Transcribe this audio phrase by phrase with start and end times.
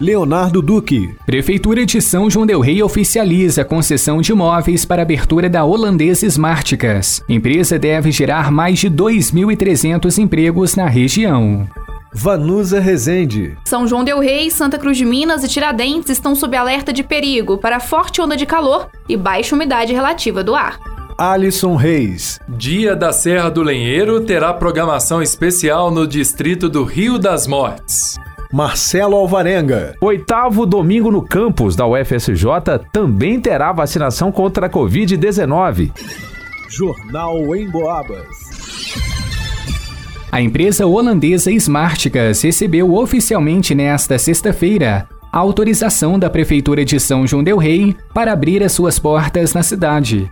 [0.00, 1.14] Leonardo Duque.
[1.26, 6.24] Prefeitura de São João del Rei oficializa a concessão de imóveis para abertura da Holandesa
[6.24, 7.22] Smarticas.
[7.28, 11.68] Empresa deve gerar mais de 2.300 empregos na região.
[12.14, 13.58] Vanusa Rezende.
[13.66, 17.58] São João del Rei, Santa Cruz de Minas e Tiradentes estão sob alerta de perigo
[17.58, 20.80] para forte onda de calor e baixa umidade relativa do ar.
[21.18, 22.40] Alisson Reis.
[22.48, 28.18] Dia da Serra do Lenheiro terá programação especial no distrito do Rio das Mortes.
[28.52, 29.94] Marcelo Alvarenga.
[30.00, 32.44] Oitavo domingo no campus da UFSJ
[32.90, 35.92] também terá vacinação contra a Covid-19.
[36.68, 38.26] Jornal em Boabas.
[40.32, 47.44] A empresa holandesa Smarticas recebeu oficialmente nesta sexta-feira a autorização da Prefeitura de São João
[47.44, 50.28] Del Rei para abrir as suas portas na cidade.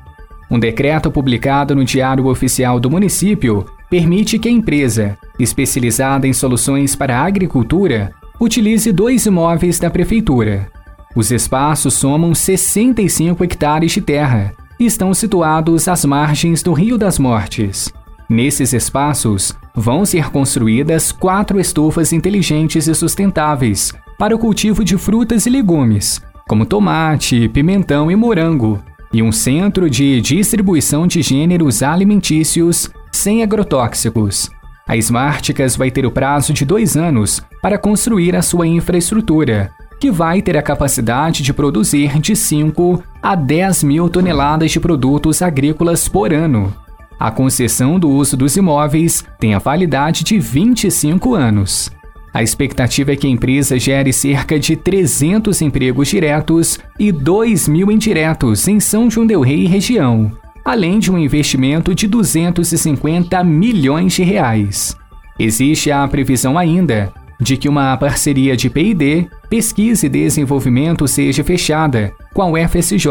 [0.50, 6.94] Um decreto publicado no Diário Oficial do município permite que a empresa, especializada em soluções
[6.94, 10.70] para a agricultura, utilize dois imóveis da prefeitura.
[11.16, 17.18] Os espaços somam 65 hectares de terra e estão situados às margens do Rio das
[17.18, 17.92] Mortes.
[18.28, 25.46] Nesses espaços, vão ser construídas quatro estufas inteligentes e sustentáveis para o cultivo de frutas
[25.46, 32.90] e legumes, como tomate, pimentão e morango, e um centro de distribuição de gêneros alimentícios
[33.12, 34.50] sem agrotóxicos.
[34.86, 39.70] A Smarticas vai ter o prazo de dois anos para construir a sua infraestrutura,
[40.00, 45.42] que vai ter a capacidade de produzir de 5 a 10 mil toneladas de produtos
[45.42, 46.72] agrícolas por ano.
[47.18, 51.90] A concessão do uso dos imóveis tem a validade de 25 anos.
[52.32, 57.90] A expectativa é que a empresa gere cerca de 300 empregos diretos e 2 mil
[57.90, 60.30] indiretos em São João del Rei e região,
[60.68, 64.94] além de um investimento de 250 milhões de reais.
[65.38, 72.12] Existe a previsão ainda de que uma parceria de P&D, pesquisa e desenvolvimento seja fechada
[72.34, 73.08] com a UFSJ,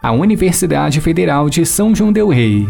[0.00, 2.68] a Universidade Federal de São João del Rei.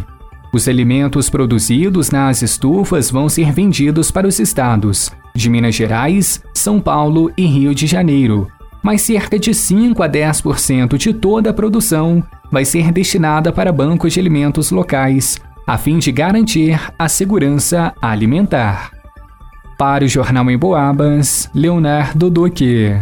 [0.55, 6.81] Os alimentos produzidos nas estufas vão ser vendidos para os estados de Minas Gerais, São
[6.81, 8.49] Paulo e Rio de Janeiro,
[8.85, 12.23] mas cerca de 5 a 10% de toda a produção
[12.53, 18.93] vai ser destinada para bancos de alimentos locais, a fim de garantir a segurança alimentar.
[19.79, 22.95] Para o Jornal em Boabas, Leonardo Duque.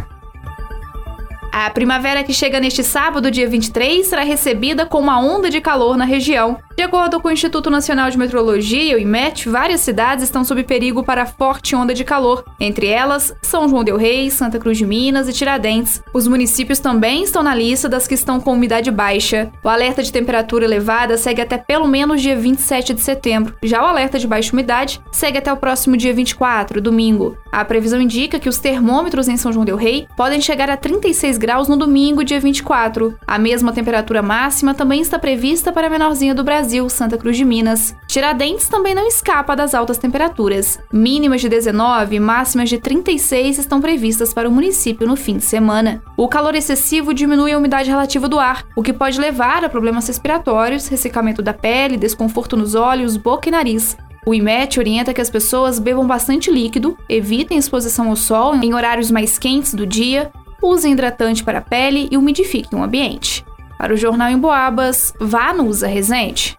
[1.50, 5.96] A primavera que chega neste sábado, dia 23, será recebida com uma onda de calor
[5.96, 6.58] na região.
[6.82, 11.04] De acordo com o Instituto Nacional de Meteorologia, o IMET, várias cidades estão sob perigo
[11.04, 15.28] para forte onda de calor, entre elas São João del Rei, Santa Cruz de Minas
[15.28, 16.02] e Tiradentes.
[16.12, 19.48] Os municípios também estão na lista das que estão com umidade baixa.
[19.62, 23.54] O alerta de temperatura elevada segue até pelo menos dia 27 de setembro.
[23.62, 27.38] Já o alerta de baixa umidade segue até o próximo dia 24, domingo.
[27.52, 31.38] A previsão indica que os termômetros em São João del Rei podem chegar a 36
[31.38, 33.16] graus no domingo, dia 24.
[33.24, 37.36] A mesma temperatura máxima também está prevista para a menorzinha do Brasil Brasil, Santa Cruz
[37.36, 37.94] de Minas.
[38.06, 40.78] Tiradentes também não escapa das altas temperaturas.
[40.90, 45.44] Mínimas de 19 e máximas de 36 estão previstas para o município no fim de
[45.44, 46.02] semana.
[46.16, 50.08] O calor excessivo diminui a umidade relativa do ar, o que pode levar a problemas
[50.08, 53.94] respiratórios, ressecamento da pele, desconforto nos olhos, boca e nariz.
[54.26, 59.10] O IMET orienta que as pessoas bebam bastante líquido, evitem exposição ao sol em horários
[59.10, 60.32] mais quentes do dia,
[60.62, 63.44] usem hidratante para a pele e umidifiquem o ambiente.
[63.82, 66.56] Para o Jornal em Boabas, vá no Usa Resente.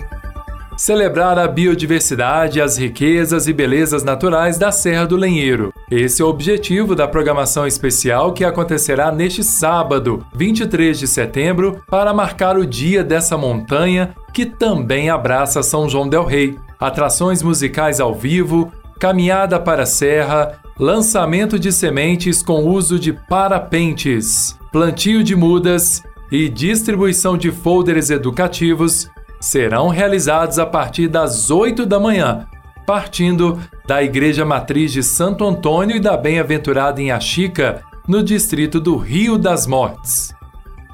[0.75, 5.73] Celebrar a biodiversidade, as riquezas e belezas naturais da Serra do Lenheiro.
[5.89, 12.13] Esse é o objetivo da programação especial que acontecerá neste sábado, 23 de setembro, para
[12.13, 16.59] marcar o dia dessa montanha que também abraça São João del Rei.
[16.77, 18.69] Atrações musicais ao vivo,
[18.99, 26.03] caminhada para a serra, lançamento de sementes com uso de parapentes, plantio de mudas
[26.33, 29.07] e distribuição de folders educativos
[29.39, 32.47] serão realizados a partir das 8 da manhã,
[32.87, 38.97] partindo da Igreja Matriz de Santo Antônio e da Bem-aventurada em Achica, no distrito do
[38.97, 40.33] Rio das Mortes.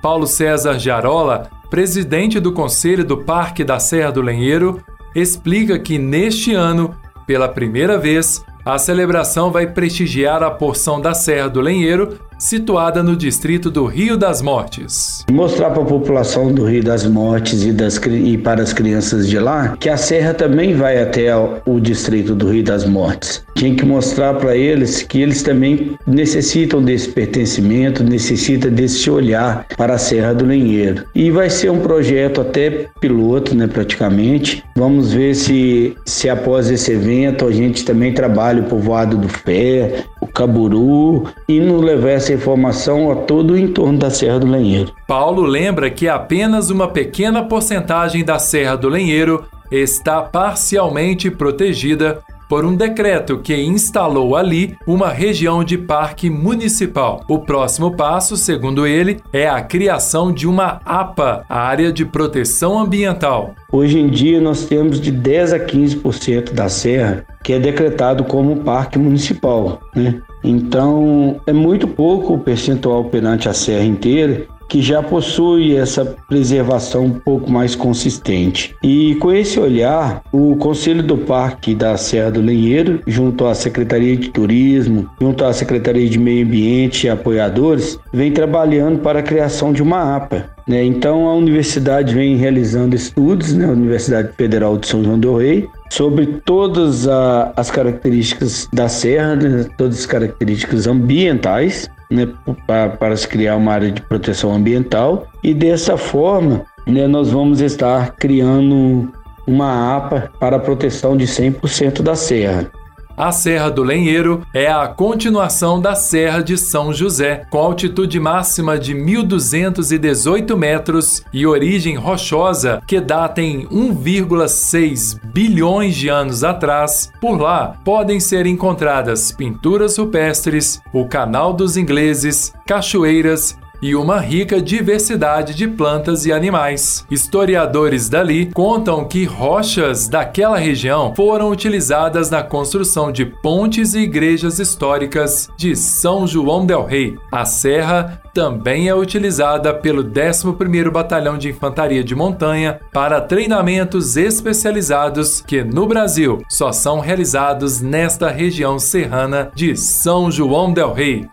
[0.02, 4.84] Paulo César Jarola, presidente do Conselho do Parque da Serra do Lenheiro,
[5.16, 6.94] explica que neste ano,
[7.26, 13.18] pela primeira vez, a celebração vai prestigiar a porção da Serra do Lenheiro situada no
[13.18, 15.26] distrito do Rio das Mortes.
[15.30, 19.38] Mostrar para a população do Rio das Mortes e, das, e para as crianças de
[19.38, 23.44] lá que a serra também vai até o distrito do Rio das Mortes.
[23.56, 29.96] Tinha que mostrar para eles que eles também necessitam desse pertencimento, necessitam desse olhar para
[29.96, 31.04] a Serra do Lenheiro.
[31.14, 34.64] E vai ser um projeto até piloto, né, praticamente.
[34.78, 40.06] Vamos ver se, se após esse evento a gente também trabalha o povoado do Fé,
[40.22, 44.94] o Caburu e nos levar essa informação a todo o entorno da Serra do Lenheiro.
[45.08, 52.66] Paulo lembra que apenas uma pequena porcentagem da Serra do Lenheiro está parcialmente protegida por
[52.66, 57.24] um decreto que instalou ali uma região de parque municipal.
[57.30, 63.54] O próximo passo, segundo ele, é a criação de uma APA, Área de Proteção Ambiental.
[63.72, 68.58] Hoje em dia nós temos de 10 a 15% da serra que é decretado como
[68.58, 70.20] parque municipal, né?
[70.44, 77.06] Então é muito pouco o percentual perante a serra inteira que já possui essa preservação
[77.06, 78.76] um pouco mais consistente.
[78.84, 84.16] E com esse olhar, o Conselho do Parque da Serra do Lenheiro, junto à Secretaria
[84.16, 89.74] de Turismo, junto à Secretaria de Meio Ambiente e apoiadores, vem trabalhando para a criação
[89.74, 90.46] de uma APA.
[90.68, 90.84] Né?
[90.84, 93.66] Então a universidade vem realizando estudos, né?
[93.66, 99.36] a Universidade Federal de São João del Rei, sobre todas a, as características da serra,
[99.36, 99.66] né?
[99.76, 102.28] todas as características ambientais, né,
[102.66, 108.16] para, se criar uma área de proteção ambiental e dessa forma né, nós vamos estar
[108.16, 109.12] criando
[109.46, 112.72] uma APA para a proteção de 100% da serra.
[113.20, 118.80] A Serra do Lenheiro é a continuação da Serra de São José, com altitude máxima
[118.80, 127.12] de 1.218 metros e origem rochosa que data em 1,6 bilhões de anos atrás.
[127.20, 134.62] Por lá podem ser encontradas pinturas rupestres, o Canal dos Ingleses, cachoeiras e uma rica
[134.62, 137.06] diversidade de plantas e animais.
[137.10, 144.60] Historiadores dali contam que rochas daquela região foram utilizadas na construção de pontes e igrejas
[144.60, 147.18] históricas de São João del Rei.
[147.32, 155.42] A serra também é utilizada pelo 11º Batalhão de Infantaria de Montanha para treinamentos especializados
[155.42, 161.28] que no Brasil só são realizados nesta região serrana de São João del Rei.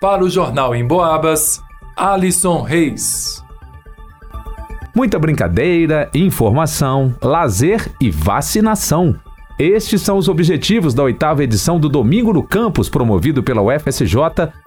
[0.00, 1.62] Para o Jornal em Boabas,
[1.94, 3.44] Alisson Reis.
[4.96, 9.14] Muita brincadeira, informação, lazer e vacinação.
[9.58, 14.14] Estes são os objetivos da oitava edição do Domingo no Campus, promovido pela UFSJ,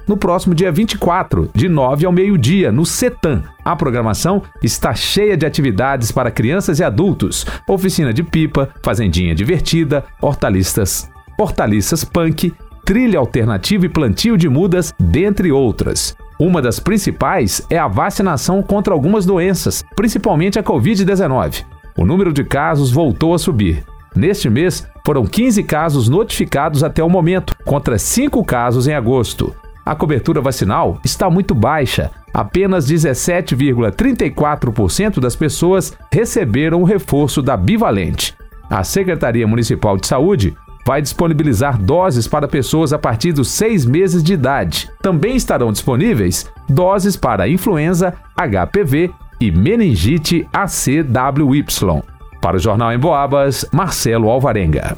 [0.07, 3.41] no próximo dia 24, de 9 ao meio-dia, no CETAM.
[3.65, 10.06] A programação está cheia de atividades para crianças e adultos: oficina de pipa, fazendinha divertida,
[10.21, 11.09] hortaliças,
[11.39, 12.53] hortaliças punk,
[12.85, 16.15] trilha alternativa e plantio de mudas, dentre outras.
[16.39, 21.63] Uma das principais é a vacinação contra algumas doenças, principalmente a Covid-19.
[21.97, 23.83] O número de casos voltou a subir.
[24.15, 29.56] Neste mês, foram 15 casos notificados até o momento, contra 5 casos em agosto.
[29.86, 32.09] A cobertura vacinal está muito baixa.
[32.33, 38.33] Apenas 17,34% das pessoas receberam o reforço da bivalente.
[38.69, 44.24] A Secretaria Municipal de Saúde vai disponibilizar doses para pessoas a partir dos seis meses
[44.24, 44.89] de idade.
[45.01, 51.63] Também estarão disponíveis doses para influenza, HPV e meningite ACWY.
[52.41, 54.98] Para o Jornal em Boabas, Marcelo Alvarenga.